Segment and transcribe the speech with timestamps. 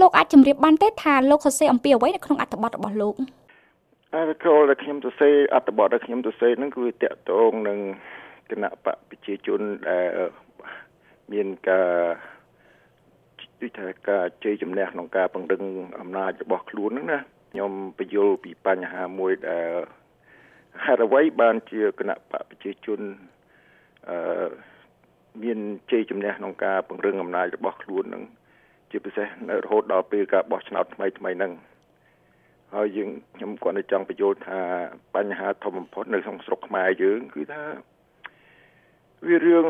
[0.00, 3.14] លោកអាចជម្រាបបានទេថាលោកសរសេរអំពីអ្វីនៅក្នុងអត្ថបទរបស់លោក
[4.14, 7.78] អាកលដែលខ្ញុំសរសេរអត្ថបទដែលខ្ញុំសរសេរហ្នឹងគឺតកតងនឹង
[8.50, 10.06] គណៈបកប្រជាជនដែល
[11.32, 11.90] មានការ
[13.60, 15.62] ដូចថាការជ័យជំនះក្នុងការពង្រឹង
[16.00, 17.18] អំណាចរបស់ខ្លួនហ្នឹងណា
[17.52, 19.70] ខ្ញុំបញ្យល់ពីបញ្ហាមួយដែល
[20.84, 23.00] ហេតុអ្វីបានជាគណៈបកប្រជាជន
[24.08, 24.48] អឺ
[25.42, 25.58] មាន
[25.90, 28.22] ជ័យជំនះក្នុងការពង្រឹងអំណាចរបស់ខ្លួននឹង
[28.94, 31.52] ជាពិសេសនៅរហូតដល់ពេលការបោះឆ្នោតថ្មីថ្មីហ្នឹង
[32.74, 34.58] ហើយយើងខ្ញុំគាត់នៅចង់បញ្យល់ថា
[35.14, 37.62] បញ្ហាធំបំផុតនៅក្នុងស្រុកខ្មែរយើងគឺថា
[39.26, 39.64] វារឿង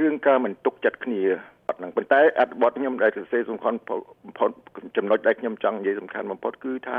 [0.00, 1.22] រឿងការមិនទុកចិត្តគ្នា
[1.68, 3.78] អត់ហ្នឹងប៉ុន្តែអត្ថបទខ្ញុំដែលសរសេរសំខាន់
[4.24, 4.50] បំផុត
[4.96, 6.98] ចំណុចដែលខ្ញុំចង់និយាយសំខាន់បំផុតគឺថា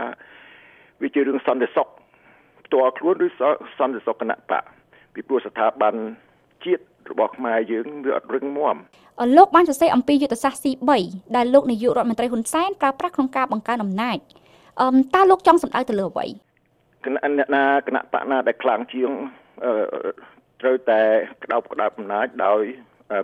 [1.02, 1.88] វាជារឿងសន្តិសុខ
[2.66, 3.28] ផ្ទាល់ខ្លួនឬ
[3.80, 4.64] សន្តិសុខគណៈបក
[5.14, 5.96] ពីព្រោះស្ថាប័ន
[6.66, 8.76] ជាតិ របស់ខ្មែរយើងវាអត់រឹងមាំ
[9.38, 10.92] លោកបានសរសេរអំពីយុទ្ធសាស្ត្រ C3
[11.36, 14.18] ដែលលោកនាយករដ្ឋមន្ត្រីហ៊ុនសែនប្រើប្រាស់ក្នុងការបង្កើនអំណាច
[14.82, 16.26] អឺតើលោកចង់សម្ដៅទៅលើអ្វី
[17.06, 19.12] គណៈអ្នកណាគណៈបកណាដែលខ្លាំងជាង
[20.62, 21.02] ត្រូវតែ
[21.44, 22.64] ក្តោបក្តាប់អំណាចដោយ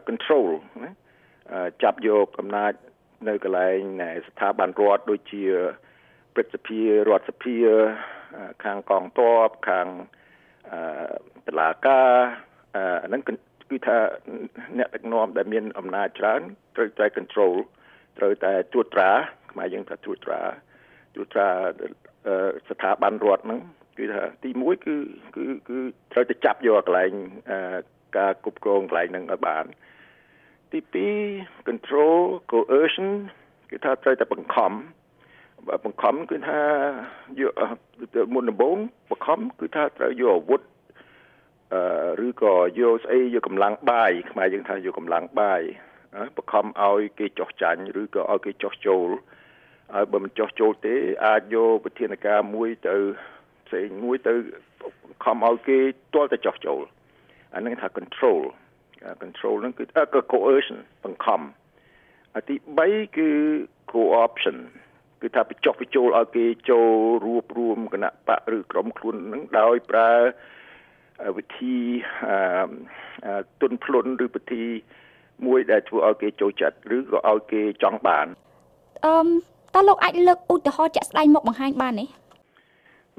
[0.07, 0.47] control
[0.83, 0.91] ណា
[1.83, 2.73] ចាប់យកអំណាច
[3.27, 3.79] នៅកន្លែង
[4.27, 5.43] ស្ថាប័នរដ្ឋដូចជា
[6.33, 7.55] ព្រឹទ្ធសភារដ្ឋសភា
[8.63, 9.87] ខាងកងទ័ពខាង
[11.47, 12.09] តឡាការ
[12.75, 13.21] អាហ្នឹង
[13.71, 13.97] គឺថា
[14.77, 16.41] អ្នកដឹកនាំដែលមានអំណាចច្រើន
[16.75, 17.53] ត្រូវតែ control
[18.17, 19.11] ត្រូវតែត្រួតត្រា
[19.51, 20.41] ខ្មែរយើងថាត្រួតត្រា
[21.13, 21.47] ត្រួតត្រា
[22.69, 23.59] ស្ថាប័នរដ្ឋហ្នឹង
[23.97, 24.95] គឺថាទី1គឺ
[25.35, 25.77] គឺគឺ
[26.11, 27.11] ត្រូវតែចាប់យកកន្លែង
[28.17, 29.65] ការគ្រប់គ្រងកន្លែងហ្នឹងឲ្យបាន
[30.71, 30.79] ទី
[31.25, 32.17] 2 control
[32.51, 33.09] coercion
[33.71, 34.71] គឺថាត្រូវតែបង្ខំ
[35.85, 36.59] បង្ខំគឺថា
[37.39, 37.53] យក
[38.33, 38.77] មុនដំបូង
[39.09, 40.70] បង្ខំគឺថាត្រូវយកអាវុធអឺ
[42.25, 45.61] ឬក៏យកស្អីយកកម្លាំងបាយខ្មែរយើងថាយកកម្លាំងបាយ
[46.37, 49.07] បង្ខំឲ្យគេចោះចាញ់ឬក៏ឲ្យគេចោះចូល
[49.93, 52.95] ហើយបើមិនចោះចូលទេអាចយកវិធានការមួយទៅ
[53.67, 54.33] ផ្សេងមួយទៅ
[55.23, 55.77] ខំឲ្យគេ
[56.13, 56.81] ទាល់តែចោះចូល
[57.53, 58.41] អានឹងថា control
[59.23, 59.83] control ហ្នឹងគឺ
[60.31, 61.41] coercion បង្ខំ
[62.35, 63.29] អាទី3គឺ
[63.91, 64.57] co-option
[65.21, 66.89] គឺថាបញ្ចុះបញ្ចូលឲ្យគេចូល
[67.25, 70.11] រួបរวมគណៈបកឬក្រុមខ្លួននឹងដោយប្រើ
[71.37, 71.75] វិធី
[73.61, 74.63] ទុនភ្លុនឬវិធី
[75.45, 78.27] មួយដែលធ្វើឲ្យគេចូលចិត្តឬក៏ឲ្យគេចង់បាន
[79.05, 79.13] អឺ
[79.75, 82.05] តើលោកអាចលើកឧទាហរណ៍ជាក់ស្ដែងមកបង្ហាញបានទេ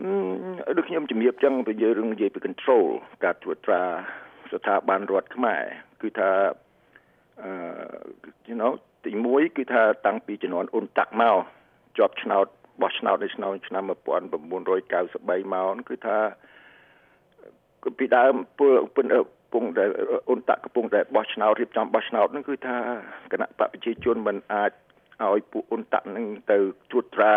[0.01, 2.85] អឺដូចខ្ញុំជំរាបចឹងទៅយើងនិយាយពី control
[3.25, 3.83] ការត្រួតត្រា
[4.53, 5.63] ស្ថាប័នរដ្ឋខ្មែរ
[6.03, 6.31] គឺថា
[7.43, 7.51] អឺ
[8.49, 8.73] you know
[9.05, 11.37] ទី1គឺថាតាំងពីជំនាន់អ៊ុនតាក់មក
[11.99, 12.47] ជាប់ឆ្នោត
[12.83, 16.19] បោះឆ្នោតនៅឆ្នាំឆ្នាំ1993មកគឺថា
[17.99, 18.73] ពីដើមពល
[19.53, 19.91] ពងដែល
[20.29, 22.77] អ៊ុនតាក់កំពុងតែបោះឆ្នោតរៀបចំបោះឆ្នោតហ្នឹងគឺថា
[23.33, 24.71] គណៈបកប្រជាជនមិនអាច
[25.23, 26.59] ឲ្យពួកអ៊ុនតាក់ហ្នឹងទៅ
[26.91, 27.37] ត្រួតត្រា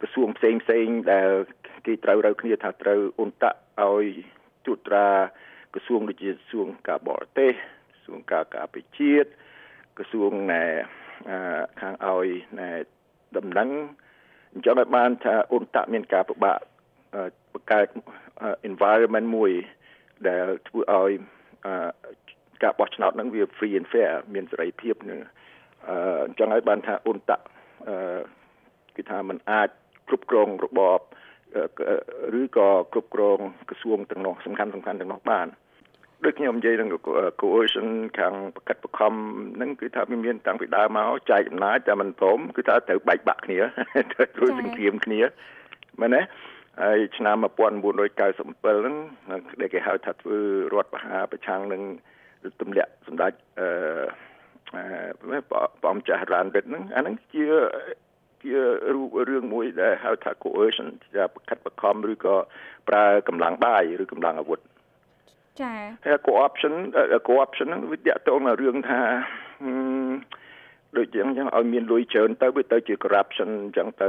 [0.00, 1.30] ក្រសួងផ្សេងផ្សេងដែល
[1.86, 4.06] គេត្រូវរើគ្នាថាត្រូវអ៊ុនតាក់ឲ្យ
[4.64, 5.08] ត្រួតត្រា
[5.74, 9.28] ក្រសួងដូចជាក្រសួងការបរទេសក្រសួងការការពារជាតិ
[9.98, 10.64] ក្រសួងណែ
[11.80, 12.28] ខាងឲ្យ
[12.60, 12.70] ណែ
[13.36, 13.70] ដំណឹង
[14.52, 16.58] អញ្ចឹងឲ្យបានថាអ៊ុនតាក់មានការពិបាក
[17.54, 17.86] បង្កើត
[18.70, 19.52] environment មួយ
[20.28, 21.12] ដែលធ្វើឲ្យ
[22.62, 25.18] ការបោះឆ្នោតហ្នឹងវា free and fair មានសេរីភាពនឹង
[26.26, 27.44] អញ្ចឹងហើយបានថាអ៊ុនតាក់
[28.96, 29.68] គឺថាมันអាច
[30.08, 31.00] គ្រប់គ្រងរបប
[32.40, 35.46] ឬក៏គ្រប់គ្រងក្រសួងទាំងនោះសំខាន់សំខាន់ទាំងនោះបាន
[36.24, 36.88] ដូចខ្ញុំនិយាយនឹង
[37.40, 39.12] coercion ខាងបកិតបខំ
[39.56, 43.58] ហ្នឹងគឺថាវាមានតាំងពីដើមមកចែកអំណាចតែមិនព្រមគឺថាត្រូវបែកបាក់គ្នា
[44.12, 45.20] ត្រូវធ្វើសង្គ្រាមគ្នា
[46.00, 46.22] មែនទេ
[46.80, 48.94] ហើយឆ្នាំ1997ហ្នឹង
[49.60, 50.38] ដែលគេហៅថាធ្វើ
[50.72, 51.82] រដ្ឋបហាប្រឆាំងនឹង
[52.60, 57.44] ទម្លាក់សម្ដេចអឺព្រះអង្គចាស់រ៉ានវិតហ្នឹងអាហ្នឹងជា
[58.42, 58.54] ជា
[58.94, 62.34] រូបរឿងមួយដែលហៅថា coercion ជាបកិតបខំឬក៏
[62.88, 64.60] ប្រើកម្លាំងបាយឬកម្លាំងអាវុធ
[65.62, 65.74] ចា
[66.04, 66.74] ហើយ co-option
[67.26, 69.00] co-option ហ្នឹងវាតាក់ទងនឹងរឿងថា
[70.96, 74.08] ដូចយ៉ាងចឹងឲ្យមានលុយច្រើនទៅវាទៅជា corruption អញ្ចឹងទៅ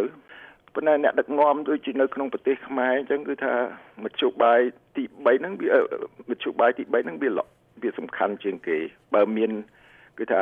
[0.74, 3.54] ប៉ុន្តែអ្នកដឹកនាំដូចជានៅក្នុងប្រទេសខ្មែរអញ្ចឹងគឺថា
[4.04, 4.60] មធ្យោបាយ
[4.96, 5.70] ទី3ហ្នឹងវា
[6.30, 7.30] មធ្យោបាយទី3ហ្នឹងវា
[7.82, 8.78] វាសំខាន់ជាងគេ
[9.14, 9.52] បើមាន
[10.20, 10.42] គឺថា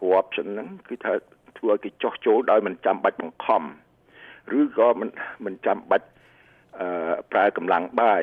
[0.00, 1.12] co-option ហ្នឹងគឺថា
[1.58, 3.62] ធ្វើឲ្យគេចោះចូលដោយមិនចាំបាច់បង្ខំ
[4.58, 5.10] ឬក៏មិន
[5.44, 6.06] មិនចាំបាច់
[6.80, 8.22] អឺប្រើកម្លាំងបាយ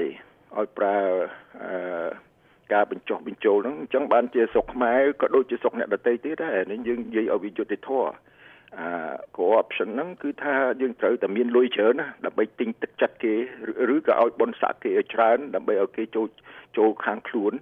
[0.57, 0.97] ឲ្យប្រើ
[1.63, 2.07] អឺ
[2.73, 8.13] ការបញ្ចុះបញ្ចូលហ្នឹងអញ្ចឹងបានជាស្រុកខ្មែរក៏ដូចជាស្រុកអ្នកដទៃទៀតដែរនេះយើងនិយាយឲ្យវាយុត្តិធម៌
[8.79, 8.89] អា
[9.35, 13.33] co-option ហ្នឹងគឺថាយើងត្រូវតែមានលុយច្រើនណាដើម្បីទិញទឹកចិត្តគេ
[13.95, 16.27] ឬក៏ឲ្យបនស័កគេឲ្យច្រើន ដើម្បីឲ្យគេចូល
[16.77, 17.53] ចូលខាងខ្លួន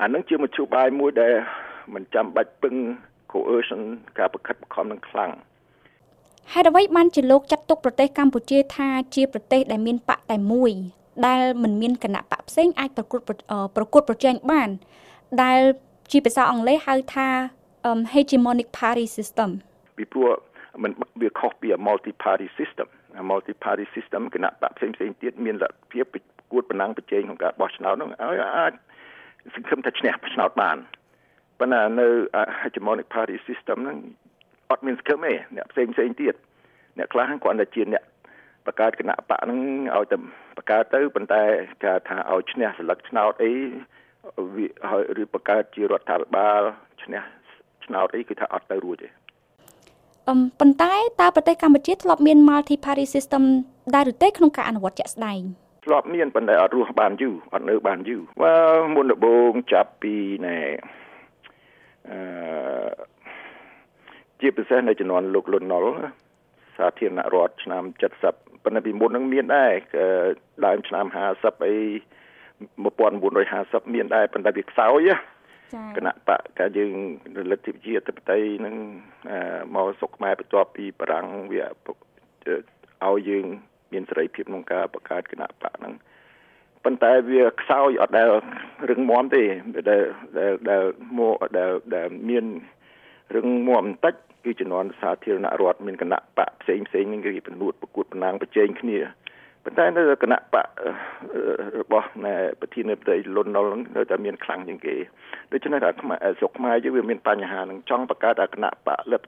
[0.00, 1.34] អាហ្នឹងជាមធ្យោបាយមួយដែល
[1.94, 2.74] មិនចាំបាច់ពឹង
[3.32, 3.82] coercion
[4.18, 5.32] ការប្រខិតបង្ខំនឹងខ្លាំង
[6.52, 10.72] ហេតុអ្វីបានជាលោកចាត់ទុកប្រទេសកម្ពុជាថាជាប្រទេសដែលមានបកតែមួយ
[11.26, 13.20] ដែលមិនមានគណៈបកផ្សេងអាចប្រកួត
[13.76, 14.68] ប្រកួតប្រជែងបាន
[15.42, 15.60] ដែល
[16.12, 17.28] ជាភាសាអង់គ្លេសហៅថា
[18.14, 19.50] hegemonic party system
[19.96, 20.30] ពីព្រោះ
[20.82, 22.88] มันវាខុសពី multi party system
[23.30, 28.72] multi party system គណៈបកផ្សេងផ្សេងទៀតមានលទ្ធភាពប្រកួតប្រណាំងប្រជែងក្នុងការបោះឆ្នោតនោះឲ្យអាច
[29.54, 30.78] សង្ឃឹមថាឈ្នះឆ្នោតបាន
[31.58, 32.08] ប៉ុន្តែនៅ
[32.62, 33.98] hegemonic party system ហ្នឹង
[34.70, 36.34] អត់មានសង្ឃឹមទេអ្នកផ្សេងផ្សេងទៀត
[36.98, 38.04] អ្នកខ្លះគាត់តែជាអ្នក
[38.66, 39.60] បង្កើតគណៈបកហ្នឹង
[39.96, 40.16] ឲ្យតែ
[40.56, 41.42] បង្កើតទៅប៉ុន្តែ
[41.84, 43.52] គេថាឲ្យឈ្នះសិលឹកឆ្នោតអី
[45.22, 46.62] ឬបង្កើតជារដ្ឋាភិបាល
[47.04, 47.22] ឈ្នះ
[47.84, 49.23] ឆ្នោតអីគឺថាអត់ទៅរួចទេអឹម
[50.26, 53.42] ប៉ុន្តែតើប្រទេសកម្ពុជាធ្លាប់មាន multi party system
[53.94, 55.40] ដែរឬទេក្នុងការអនុវត្តជាក់ស្ដែង
[55.84, 60.14] ធ្លាប់មានប៉ុន្តែអត់រស់បានយូរអត់នៅបានយូរបាទមុនដំបូងចាប់ពី
[60.46, 60.56] ណែ
[62.10, 62.18] អឺ
[64.40, 65.86] ជាពិសេសនៅជំនាន់លោកលន់ណុល
[66.76, 67.82] សាធារណរដ្ឋឆ្នាំ
[68.24, 69.72] 70ប៉ុន្តែពីមុននឹងមានដែរ
[70.66, 71.04] ដើមឆ្នាំ
[71.36, 71.76] 50អី
[72.84, 75.08] 1950មានដែរប៉ុន្តែវាខ្សោយ
[75.96, 76.92] គណៈបកកាយើង
[77.50, 78.76] លទ្ធិប្រជាធិបតេយ្យនឹង
[79.74, 81.64] មកសុកខ្មែរបន្ទាប់ពីបារាំងវា
[83.06, 83.46] ឲ្យយើង
[83.92, 85.94] មានសេរីភាពក្នុងការបង្កើតគណៈបកហ្នឹង
[86.84, 88.28] ប៉ុន្តែវាខ្សោយអត់ដែល
[88.90, 89.42] រឹងមាំទេ
[89.90, 90.02] ដែល
[90.38, 90.82] ដែលដែល
[91.18, 92.44] មកដែលដែលមាន
[93.36, 98.98] រឹងមាំបន្តិចគឺជំនាន់សាធារណរដ្ឋមានគណៈបកផ្សេងផ្សេងនឹងគេពនួតប្រកួតប្រណាំងប្រជែងគ្នា
[99.64, 100.66] ប៉ុន្តែនៅគណៈបក
[101.80, 102.08] របស់
[102.60, 103.66] ប្រធានាធិបតីលន់ណុល
[103.96, 104.94] នៅតែមានខ្លាំងជាងគេ
[105.52, 109.26] ដូច្នេះថាខ្មែរស្រុកខ្មែរយើងវាមានបញ្ហានឹងចង់បង្កើតគណៈបកលទ្ធ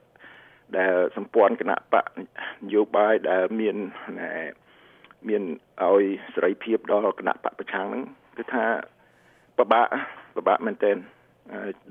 [0.77, 2.21] ដែលសម្ព័ន្ធគណៈបកន
[2.73, 3.75] យោបាយដែលមាន
[5.27, 5.43] មាន
[5.83, 6.03] ឲ្យ
[6.33, 8.03] សេរីភាពដល់គណៈបកប្រឆាំងហ្នឹង
[8.37, 8.65] គឺថា
[9.57, 9.87] ពិបាក
[10.35, 10.97] ពិបាកមែនទែន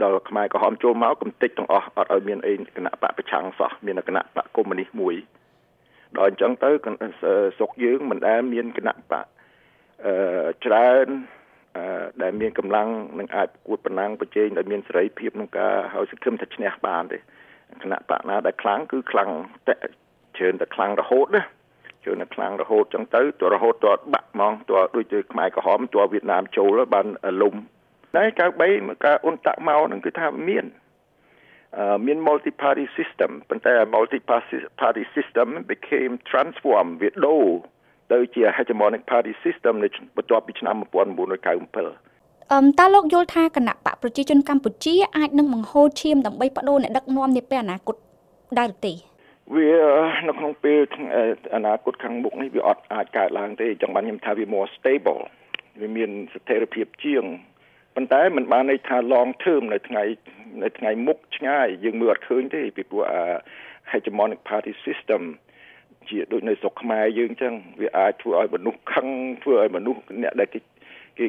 [0.03, 5.15] ដល់ខ្មែរក្រហមចូលមកកំតិចទាំងអស់អត់ឲ្យមានអីគណៈបកប្រឆាំងសោះមានគណៈបកកុម្មុយនីសមួយ
[6.19, 6.71] ដល់អញ្ចឹងទៅ
[7.57, 9.27] ស្រុកយើងមិនដែលមានគណៈបក
[10.07, 10.15] អឺ
[10.65, 11.07] ច្រើន
[11.77, 12.89] អឺដែលមានកម្លាំង
[13.19, 17.19] នឹងអាចប្រកួតប្រណាំងប្រជែងដោយមានសេរីភាពក្នុងការឲ្យសង្ឃឹមថាឈ្នះបានទេ
[17.83, 19.31] គណៈបកណាដែលខ្លាំងគឺខ្លាំង
[19.67, 19.75] តែ
[20.39, 21.43] ជឿនតែខ្លាំងរហូតណា
[22.05, 27.07] ជឿនតែខ្លាំងរហូតចឹងទៅទោះរហូតទោះបាក់ហ្មងទោះដូចជាខ្មែរក្រហមទោះវៀតណាមចូលបាន
[27.43, 27.55] លុំ
[28.17, 28.25] តែ
[28.65, 30.65] 93ការអ៊ុនតាក់មកហ្នឹងគឺថាមាន
[32.07, 34.19] មាន multi party system ប៉ុន្តែ multi
[34.81, 37.47] party system became transform វាដូរ
[38.13, 47.97] ទៅជា hegemonic party system នៅបន្ទាប់ពីឆ្នាំ1997អឹមតើលោកយល់ថាគណៈបកប្រជាជនកម្ពុជាអាចនឹងបង្ហូរឈាមដើម្បីបដូរអ្នកដឹកនាំនាពេលអនាគត
[48.59, 48.93] ដែរទេ
[49.55, 49.71] វា
[50.29, 50.81] នៅក្នុងពេល
[51.55, 55.23] អនាគតខាងមុខនេះវាអត់អាចកើតឡើងទេចង់បានខ្ញុំថាវា more stable
[55.81, 57.25] វាមានស្ថិរភាពជាង
[57.97, 60.03] ប៉ុន្តែมันបានន័យថា long term នៅថ្ងៃ
[60.63, 63.23] នៅថ្ងៃមុខឆ្ងាយយើងមើលអត់ឃើញទេពីព្រោះអា
[63.93, 65.23] hegemonic party system
[66.09, 69.09] ជាដូចនៅស្រុកខ្មែរយើងអញ្ចឹងវាអាចធ្វើឲ្យមនុស្សខឹង
[69.43, 70.61] ធ្វើឲ្យមនុស្សអ្នកដែលគេ
[71.19, 71.27] គេ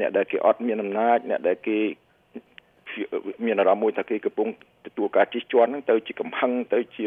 [0.00, 1.78] អ្នកដែលគេអត់មានអំណាចអ្នកដែលគេ
[3.44, 4.48] មានអារម្មណ៍មួយថាគេកំពុង
[4.86, 7.06] ទទួលការជិះជាន់ហ្នឹងទៅជាកំហឹងទៅជា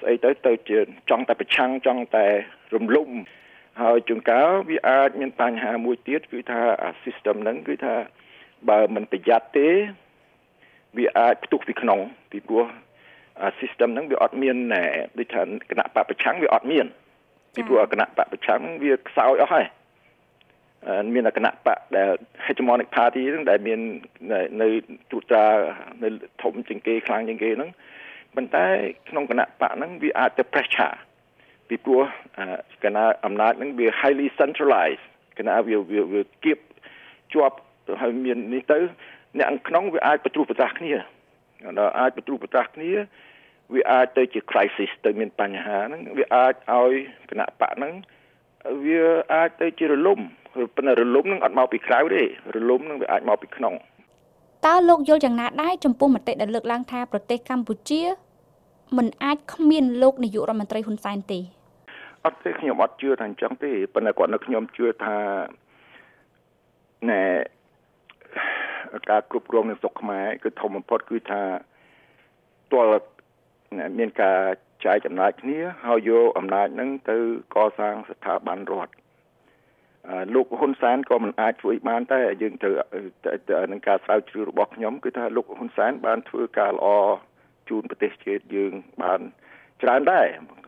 [0.00, 0.78] ស្អីទៅទៅជា
[1.10, 2.26] ចង់តែប្រឆាំងចង់តែ
[2.74, 3.10] រំលំ
[3.82, 7.94] ហើយជួនកាលវាអាចមានបញ្ហាមួយទៀតគឺថាអា system ហ្នឹងគឺថា
[8.68, 9.68] បើមិនប្រយ័ត្នទេ
[10.98, 11.98] វាអាចផ្ទុះពីក្នុង
[12.30, 12.64] ពីព្រោះ
[13.60, 14.56] system ហ្នឹងវាអត់មាន
[15.18, 16.86] ដូចថាគណៈបពប្រឆាំងវាអត់មាន
[17.54, 19.66] ពីព្រោះគណៈបពប្រឆាំងវាខ្សោយអស់ហើយ
[21.14, 22.10] មានគណៈបកដែល
[22.46, 23.80] hegemonic party ហ្នឹងដែលមាន
[24.62, 24.68] នៅ
[25.10, 25.46] ទូត្រា
[26.02, 26.08] នៅ
[26.42, 27.70] ធំជាងគេខ្លាំងជាងគេហ្នឹង
[28.36, 28.66] ប៉ុន្តែ
[29.08, 30.96] ក្នុងគណៈបកហ្នឹងវាអាចទៅ pressure
[31.68, 32.02] ពីព្រោះ
[32.84, 35.04] គណៈអំណាចហ្នឹងវា highly centralized
[35.38, 35.76] គណៈវា
[36.12, 36.58] វាគៀប
[37.32, 37.56] ជាប់
[38.00, 38.78] ហើយមាននេះទៅ
[39.38, 40.94] អ្នកក្នុងវាអាចបទ្រុបតាស់គ្នា
[41.78, 42.90] ដល់អាចបទ្រុបតាស់គ្នា
[43.74, 46.92] វាអាចទៅជា crisis ទៅមានបញ្ហាហ្នឹងវាអាចឲ្យ
[47.30, 47.94] គណៈបកហ្នឹង
[48.84, 49.02] វា
[49.34, 50.20] អាចទៅជារលំ
[50.76, 52.22] ប៉ុន្តែរលំនឹងអត់មកពីក្រៅទេ
[52.54, 53.74] រលំនឹងវាអាចមកពីក្នុង
[54.66, 58.02] តើលោកយល់យ៉ាងណាដែរចំពោះមតិដែលលើកឡើងថាប្រទេសកម្ពុជា
[58.96, 61.40] មិនអាចគ្មានលោកនាយករដ្ឋមន្ត្រីហ៊ុនសែនទេ
[62.26, 65.18] អត់ទេខ្ញុំអត់ជឿថាអញ្ចឹងទេប៉ុន្តែគាត់នៅខ្ញុំជឿថា
[67.10, 67.22] ណែ
[69.10, 71.42] ការគ្រប់គ្រងនៅស្រុកខ្មែរគឺធំបំផុតគឺថា
[72.72, 72.90] ទាល់
[73.98, 74.40] មានការ
[74.84, 77.16] ចែកអំណាចគ្នាហើយយកអំណាចហ្នឹងទៅ
[77.54, 78.92] កសាងស្ថាប័នរដ្ឋ
[80.34, 82.74] លោកហ៊ុនសែនក៏មិនអាចធ្វើបានតែយើងត្រូវ
[83.72, 86.88] នឹងការស្រាវជ្រាវរបស់ខ្ញុំគឺថាលោកហ៊ុនសែនបានធ្វើការល្អ
[87.68, 89.20] ជូនប្រទេសជាតិយើងបាន
[89.82, 90.26] ច្រើនដែរ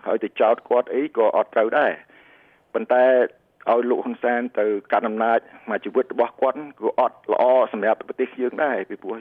[0.08, 1.92] ហើយទៅចោតគាត់អីក៏អត់ត្រូវដែរ
[2.74, 3.04] ប៉ុន្តែ
[3.70, 5.38] ឲ្យលោកហ៊ុនសែនទៅកាន់អំណាច
[5.70, 9.18] មួយជីវិតរបស់គាត់ក៏អត់ល្អសម្រាប់ប្រទេសយើងដែរពីព្រោះ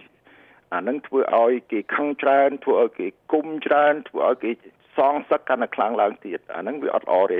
[0.74, 4.52] អានឹងធ្វើឲ្យគេខឹងច្រើនធ្វើឲ្យគេគុំច្រើនធ្វើឲ្យគេ
[4.98, 7.40] សសងសឹកកាន់តែខ្លាំងឡើងទៀតអាហ្នឹងវាអត់ល្អទេ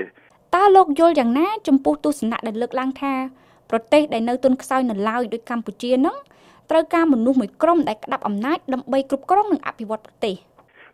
[0.56, 3.14] តើលោកយល់យ៉ាងណា ចំពោះទស្សនៈដែលលើកឡើងថា
[3.70, 6.16] ប្រទេសដែលនៅទុនខ្សោយនៅឡើយដូចកម្ពុជានឹង
[6.70, 10.34] ត្រូវការមនុស្សមួយក្រុមដែលក្តាប់អំណាចដើម្បីគ្រប់គ្រងនិងអភិវឌ្ឍប្រទេស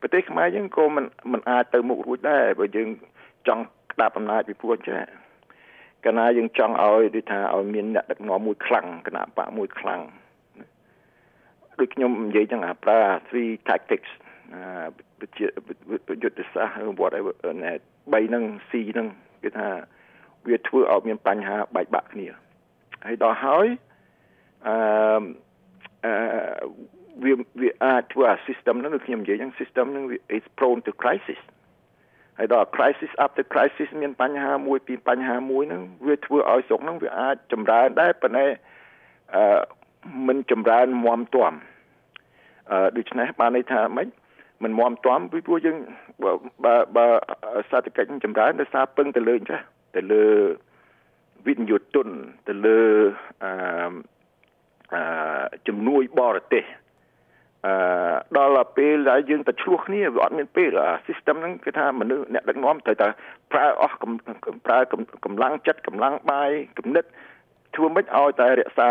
[0.07, 2.89] ប្រទេសខ្មែរយើងក៏មិនមិនអាចទៅមុខរួចដែរបើយើង
[3.49, 4.99] ចង់ក្តាប់អំណាចពីពួកចា
[6.05, 10.01] កាលណាយើងចង់ឲ្យដូចថាឲ្យមានអ្នកដឹកនាំមួយខ្លាំងគណៈបកមួយខ្លាំង
[11.81, 14.11] ដូចខ្ញុំនិយាយចឹងអាប្រើ three tactics
[15.21, 15.45] វិជា
[16.23, 17.35] យុទ្ធសាស្ត្រ whatever
[17.65, 17.73] ណែ
[18.13, 19.07] 3ហ្នឹង C ហ្នឹង
[19.45, 19.69] គឺថា
[20.49, 22.27] វាធ្វើឲ្យមានបញ្ហាបែកបាក់គ្នា
[23.07, 23.67] ហើយដល់ហើយ
[24.67, 24.75] អឺ
[26.05, 26.15] អឺ
[27.23, 30.05] វាវាអាចធ្វើឲ្យ system ហ្នឹងខ្ញុំនិយាយចឹង system ហ្នឹង
[30.37, 31.41] is prone to crisis
[32.39, 38.47] ហើយដល់ crisis after crisis មានបញ្ហាមួយពីបញ្ហាមួយហ្នឹងវាធ្វើឲ្យស្រុកហ្នឹងវាអាចចម្រើនដែរប៉ុន្តែ
[39.35, 39.45] អឺ
[40.29, 41.53] មិនចម្រើនមមទាំ
[42.71, 44.09] អឺដូច្នេះបានន័យថាម៉េច
[44.63, 45.77] មិនមមទាំពីព្រោះយើង
[46.65, 47.07] បើបើ
[47.71, 49.65] សេដ្ឋកិច្ចចម្រើនដោយសារពឹងទៅលើចាស់
[49.97, 50.25] ទៅលើ
[51.47, 52.09] វិនិយោគទុន
[52.49, 52.81] ទៅលើ
[53.45, 53.51] អឺ
[54.95, 56.65] អឺជំនួយបរទេស
[57.67, 57.75] អឺ
[58.37, 63.09] ដល់ពេលដែលយើងទៅឆ្លោះគ្នាវាអត់មានពេលអា system ហ្នឹងគឺថាមនុស្សអ្នកដឹកនាំត្រូវតែ
[63.53, 63.97] ប្រើអស់
[64.67, 64.79] ប្រើ
[65.25, 67.05] កម្លាំងចិត្តកម្លាំងបាយគំនិត
[67.75, 68.91] ធ្វើម៉េចឲ្យតែរក្សា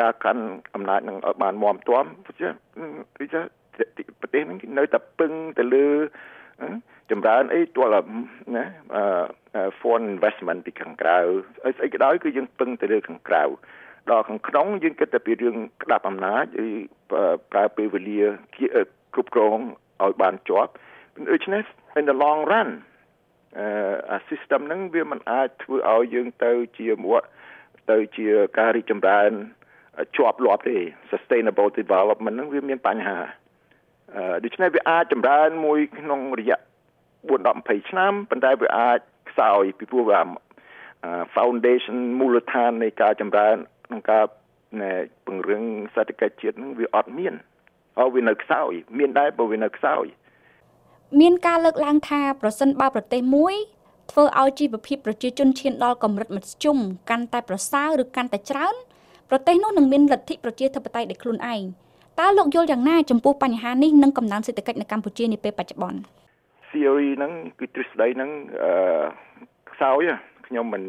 [0.00, 3.42] ការកាន់អំណាចនឹងឲ្យបានមាំទាំគឺថា
[4.20, 5.86] ប្រទេសហ្នឹងនៅតែពឹងទៅលើ
[7.10, 7.86] ចម្រើនអីទោះ
[8.56, 8.64] ណា
[9.80, 11.18] foreign investment ពីខាងក្រៅ
[11.76, 13.42] ស្អីក៏ដោយគឺយើងពឹងទៅលើខាងក្រៅ
[14.10, 16.66] ដល់ខាងក្នុងយើងគិតតែពីរឿងក្តាប់អំណាចឬ
[17.52, 18.22] ប្រើពេលវេលា
[19.14, 19.58] គ្រប់គ្រង
[20.02, 20.70] ឲ្យបានជាប់
[21.32, 21.62] ដូច្នេះ
[22.00, 22.70] in the long run
[24.10, 27.16] អឺ system ហ្នឹងវាមិនអាចធ្វើឲ្យយើងទៅជាមួ
[27.90, 28.28] ទៅជា
[28.58, 29.30] ការរីកចម្រើន
[30.16, 30.76] ជាប់លាប់ទេ
[31.10, 33.18] sustainable development ហ្នឹងវាមានបញ្ហា
[34.16, 38.98] អឺដូច្នេះវាអាចចម្រើនមួយក្នុងរយៈ4 10 20ឆ្នាំប៉ុន្តែវាអាច
[39.30, 40.20] ខ្សោយពីព្រោះវា
[41.36, 43.56] foundation មូលដ្ឋាននៃការចម្រើន
[43.86, 44.24] ក្នុងការ
[45.26, 45.62] ពង្រឹង
[45.94, 47.34] សេដ្ឋកិច្ចជាតិនឹងវាអត់មាន
[47.98, 50.04] ហើយវានៅខ្សោយ មានដែរបើវានៅខ្សោយ
[51.20, 53.54] មានការលើកឡើងថាប្រសិនបើប្រទេសមួយ
[54.10, 56.78] ធ្វើឲ្យជីវភាពប្រជាជនឈានដល់កម្រិតមធ្យម
[57.10, 58.74] កាន់តែប្រសើរឬកាន់តែច្រើន
[59.30, 61.62] ប្រទេសនោះនឹងមានលទ្ធិប្រជាធិបតេយ្យដោយខ្លួនឯង
[62.20, 66.00] តើលោកយល់យ៉ាងណាចំពោះបញ្ហានេះនិងកំណើនសេដ្ឋកិច្ចនៅកម្ពុជានាពេលបច្ចុប្បន្ន
[66.70, 68.30] theory ហ្នឹងគឺទ្រឹស្ដីហ្នឹង
[68.64, 68.72] អឺ
[69.72, 70.02] ខ្សោយ
[70.46, 70.82] ខ្ញុំមិន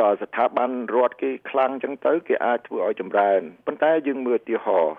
[0.00, 4.94] ដល់ស្ថាប័នរដ្ឋគេខ្លាំងចឹងទៅគេអាចធ្វើឲ្យចម្រើនប៉ុន្តែយើងមើលឧទាហរណ៍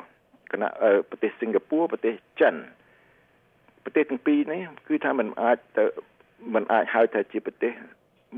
[0.51, 0.69] គណៈ
[1.09, 2.55] ប្រទេសសិង្ហបុរីប្រទេសចិន
[3.83, 5.83] ប្រទេសទាំងពីរនេះគឺថាมันអាចទៅ
[6.53, 7.73] มันអាចហៅថាជាប្រទេស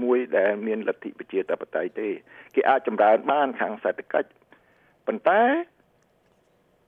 [0.04, 2.10] មួយដែលមានលទ្ធិប្រជាធិបតេយ្យទេ
[2.56, 4.30] គេអាចចម្រើនបានខាងសេដ្ឋកិច្ច
[5.08, 5.42] ប៉ុន្តែ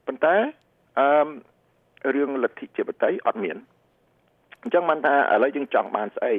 [0.08, 0.36] ប៉ុន្តែ
[1.00, 3.58] អឺរឿងលទ្ធិប្រជាធិបតេយ្យអត់មាន
[4.62, 6.34] អញ្ចឹងបានថាឥឡូវយើងចង់បានស្អី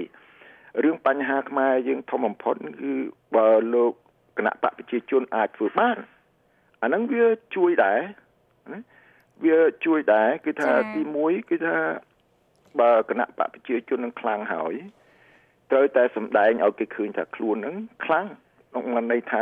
[0.84, 2.92] រឿងបញ្ហាខ្មែរយើងធំបំផុតគឺ
[3.36, 3.94] បើលោក
[4.38, 5.98] គណៈបកប្រជាជនអាចធ្វើបាន
[6.82, 8.00] អាហ្នឹងវាជួយដែរ
[8.72, 8.80] ណា
[9.46, 11.78] វាជួយដែរគឺថាទី1គឺថា
[12.80, 14.74] បើគណៈបកប្រជាជននឹងខ្លាំងហើយ
[15.72, 18.26] ត្រូវតែសម្ដែងឲ្យគេឃើញថាខ្លួននឹងខ្លាំង
[18.70, 19.42] ក្នុងន័យថា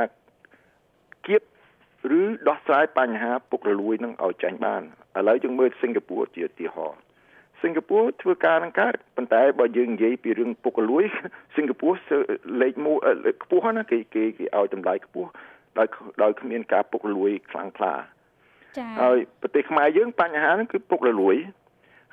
[1.25, 1.41] គៀប
[2.19, 4.83] ឬដោះស្រាយបញ្ហាពុករលួយនឹងឲ្យចាញ់បាន
[5.17, 7.01] ឥឡូវយើងមើលសិង្ហបុរីជាឧទាហរណ៍
[7.61, 11.03] សិង្ហបុរីធ្វើការនឹងកើតប៉ុន្តែបើយើងនិយាយពីរឿងពុករលួយ
[11.55, 11.97] សិង្ហបុរី
[12.61, 12.73] លេខ
[13.07, 15.29] 1ខ្ពស់ណាគេគេគេឲ្យតម្លៃខ្ពស់
[15.77, 15.87] ដោយ
[16.23, 17.93] ដោយគ្មានការពុករលួយខ្លាំងក្លា
[18.77, 21.35] ចា៎ហើយប្រទេសខ្មែរយើងបញ្ហាហ្នឹងគឺពុករលួយ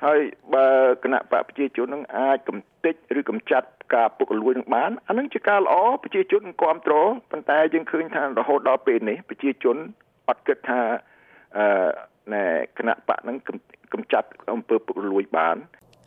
[0.05, 0.19] ហើយ
[0.53, 0.67] បើ
[1.03, 9.77] គណៈបកប្រជាជននឹងអាចកំទេចឬកំចាត់ការពុករលួយនឹងបានអានឹងជាការល្អប្រជាជនគ្រប់គ្រងប៉ុន្តែយើងឃើញថារហូតដល់ពេលនេះប្រជាជន
[10.29, 10.79] អត់គិតថា
[11.57, 11.65] អឺ
[12.33, 12.45] ណែ
[12.77, 13.37] គណៈបកនឹង
[13.95, 15.57] កម្ចាត់អំពើពុករលួយបាន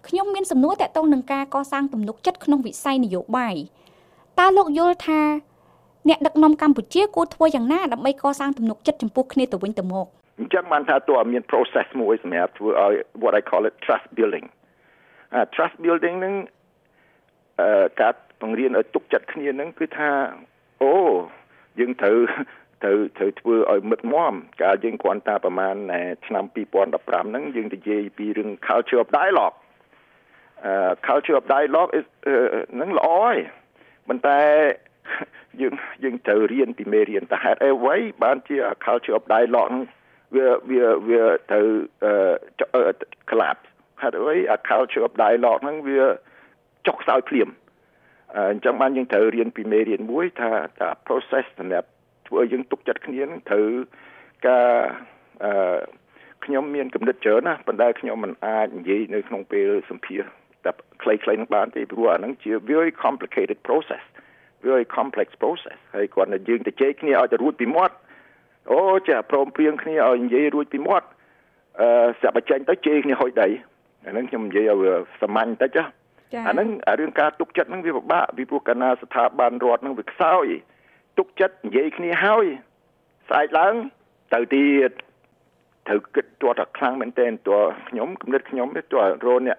[0.09, 3.57] ខ្ញុំមានសំណួរតាក់ទងនឹងការកសាងទំនុកចិត្តក្នុងវិស័យនយោបាយ
[4.39, 5.21] តើលោកយល់ថា
[6.09, 10.07] អ្នកដឹកនាំកម្ពុជាគួរធ្វើយ៉ាងណាដើម្បីកសាងទំនុកចិត្តចំពោះគ្នាទៅវិញទៅមក
[10.39, 12.93] អញ្ចឹងបានថាតើមាន process មួយសម្រាប់ធ្វើឲ្យ
[13.23, 14.47] what I call it trust building
[15.35, 16.35] អា trust building នឹង
[17.61, 20.11] អឺការបង្រៀនឲ្យទុកចិត្តគ្នានឹងគឺថា
[20.83, 20.95] អូ
[21.81, 22.19] យើងត្រូវ
[22.83, 25.77] ត្រូវត្រូវធ្វើឲ្យមឹកមាំកាលយើងគ្រាន់តែប្រហែល
[26.27, 29.57] ឆ្នាំ2015ហ្នឹងយើងនិយាយពីរឿង culture of dialogue
[30.65, 31.91] អឺ culture of dialogue
[32.81, 33.39] នឹងល្អហើយ
[34.09, 34.39] ប៉ុន្តែ
[35.61, 38.57] យើងយើងត្រូវរៀនពីមេរៀនតើហេតុអីវ៉ៃបានជា
[38.87, 39.85] culture of dialogue ហ្នឹង
[40.37, 41.61] វាវាវាទៅ
[42.05, 42.83] អឺ
[43.31, 43.65] collapse
[44.03, 44.37] ហេតុអី
[44.71, 46.01] culture of dialogue ហ្នឹងវា
[46.87, 47.49] ចុះខ្សោយភ្លាម
[48.37, 51.89] អញ្ចឹងបានយើងត្រូវរៀនពីមេរៀនមួយថាថា process សម្រាប់
[52.29, 53.69] ធ្វើឲ្យយើងទុកចិត្តគ្នានឹងត្រូវ
[54.47, 54.69] ការ
[55.45, 55.79] អឺ
[56.45, 60.23] ខ្ញុំមានគំនិតច្រើនណាប៉ុន្តែខ្ញុំមិនអាចនិយាយនៅក្នុងពេលសម្ភាស
[60.65, 64.05] តែខ្លីៗនឹងបានទេព្រោះអាហ្នឹងជា very complicated process
[64.67, 67.95] very complex process ហើយគាត់តែយើងទៅជែកគ្នាឲ្យទៅរួចពីមាត់
[68.73, 71.07] អូចាព្រមព្រៀងគ្នាឲ្យនិយាយរួចពីមាត់
[71.81, 71.89] អឺ
[72.21, 73.49] ស្រាប់តែចេញទៅជេរគ្នាហុយដី
[74.07, 75.85] អាហ្នឹងខ្ញុំនិយាយឲ្យសាមញ្ញតិចណា
[76.49, 76.69] អាហ្នឹង
[77.01, 80.47] រឿងការទុកចិត្តហ្នឹងវាពិបាកពីព្រោះកាលណាស្ថាប័នរដ្ឋហ្នឹងវាខ្សោយ
[81.19, 82.47] ទុកចិត្តនិយាយគ្នាហើយ
[83.29, 83.75] ស្អែកឡើង
[84.35, 84.93] ទៅទៀត
[85.89, 89.59] ត្រូវគិតទោះតែខ្លាំងមែនទែនទោះខ្ញុំគំនិតខ្ញុំទោះរនអ្នក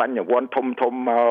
[0.00, 1.30] បញ្ញវន្តធំធំមក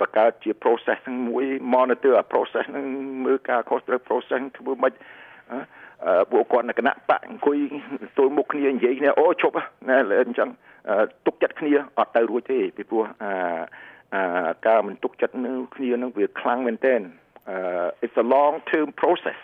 [0.00, 1.44] បង្កើតជា process ហ្នឹងមួយ
[1.74, 2.86] monitor អា process ហ្នឹង
[3.24, 4.92] មើលការខុសត្រូវ process ធ្វើមិន
[6.30, 7.56] ពួកគាត់នៅគណៈបកអង្គុយ
[8.16, 9.56] ទល់មុខគ្នានិយាយគ្នាអូឈប់
[9.88, 10.48] ណាអញ្ចឹង
[11.26, 13.32] ទុកចិត្តគ្នាអត់ទៅរួចទេពីព្រោះអា
[14.66, 19.36] ការមិនទុកចិត្តនឹងគ្នានឹងវាខ្លាំងមែនទែន uh, Uh, it's a long term process